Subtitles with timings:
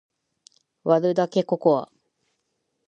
[0.83, 1.91] 割るだけココア